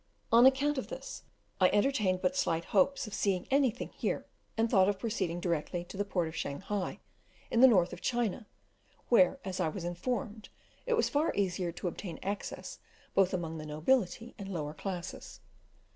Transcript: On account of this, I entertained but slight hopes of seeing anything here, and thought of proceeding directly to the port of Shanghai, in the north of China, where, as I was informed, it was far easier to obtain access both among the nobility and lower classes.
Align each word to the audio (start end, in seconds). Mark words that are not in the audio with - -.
On 0.31 0.47
account 0.47 0.79
of 0.79 0.87
this, 0.87 1.21
I 1.59 1.69
entertained 1.69 2.23
but 2.23 2.35
slight 2.35 2.65
hopes 2.65 3.05
of 3.05 3.13
seeing 3.13 3.47
anything 3.51 3.89
here, 3.89 4.25
and 4.57 4.67
thought 4.67 4.89
of 4.89 4.97
proceeding 4.97 5.39
directly 5.39 5.83
to 5.83 5.95
the 5.95 6.03
port 6.03 6.27
of 6.27 6.35
Shanghai, 6.35 6.99
in 7.51 7.59
the 7.59 7.67
north 7.67 7.93
of 7.93 8.01
China, 8.01 8.47
where, 9.09 9.39
as 9.45 9.59
I 9.59 9.69
was 9.69 9.83
informed, 9.83 10.49
it 10.87 10.95
was 10.95 11.07
far 11.07 11.31
easier 11.35 11.71
to 11.73 11.87
obtain 11.87 12.17
access 12.23 12.79
both 13.13 13.31
among 13.31 13.59
the 13.59 13.65
nobility 13.67 14.33
and 14.39 14.49
lower 14.49 14.73
classes. 14.73 15.39